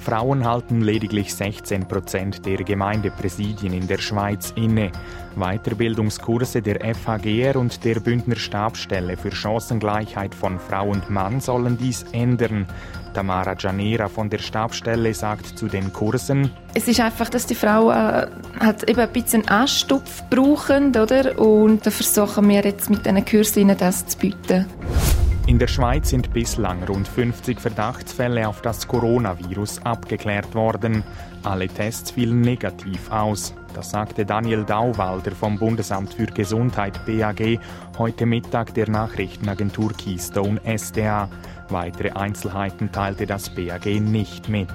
[0.00, 4.90] Frauen halten lediglich 16 Prozent der Gemeindepräsidien in der Schweiz inne.
[5.36, 12.04] Weiterbildungskurse der FHGR und der Bündner Stabsstelle für Chancengleichheit von Frau und Mann sollen dies
[12.12, 12.66] ändern.
[13.12, 17.94] Tamara Janera von der Stabsstelle sagt zu den Kursen, es ist einfach, dass die Frauen
[17.94, 18.26] äh,
[18.60, 21.38] halt eben ein bisschen Anstupf brauchen, oder?
[21.38, 24.66] Und da versuchen wir jetzt mit diesen Kursen das zu bieten.
[25.50, 31.02] In der Schweiz sind bislang rund 50 Verdachtsfälle auf das Coronavirus abgeklärt worden.
[31.42, 33.52] Alle Tests fielen negativ aus.
[33.74, 37.58] Das sagte Daniel Dauwalder vom Bundesamt für Gesundheit BAG
[37.98, 41.28] heute Mittag der Nachrichtenagentur Keystone SDA.
[41.68, 44.68] Weitere Einzelheiten teilte das BAG nicht mit.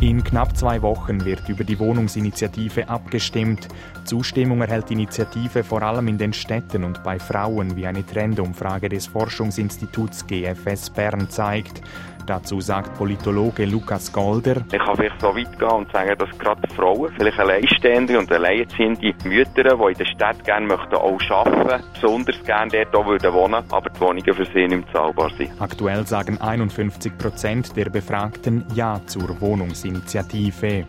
[0.00, 3.66] In knapp zwei Wochen wird über die Wohnungsinitiative abgestimmt.
[4.04, 8.90] Zustimmung erhält die Initiative vor allem in den Städten und bei Frauen, wie eine Trendumfrage
[8.90, 11.80] des Forschungsinstituts GFS Bern zeigt.
[12.26, 14.56] Dazu sagt Politologe Lukas Golder.
[14.72, 19.14] Ich kann vielleicht so weit gehen und sagen, dass gerade Frauen, vielleicht alleinstehende und alleinerziehende
[19.24, 23.64] Mütter, die in der Stadt gerne möchten auch arbeiten, besonders gerne dort auch würden wohnen,
[23.70, 25.50] aber die Wohnungen für sie nicht zahlbar sind.
[25.60, 30.84] Aktuell sagen 51 Prozent der Befragten Ja zur Wohnungsinitiative.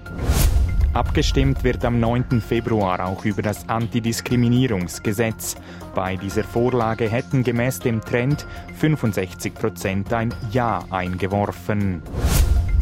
[0.98, 2.42] Abgestimmt wird am 9.
[2.42, 5.56] Februar auch über das Antidiskriminierungsgesetz.
[5.94, 8.48] Bei dieser Vorlage hätten gemäß dem Trend
[8.80, 12.02] 65 Prozent ein Ja eingeworfen.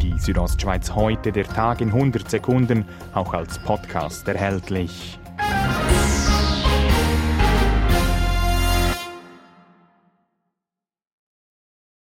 [0.02, 5.19] Die Südostschweiz heute, der Tag in 100 Sekunden, auch als Podcast erhältlich.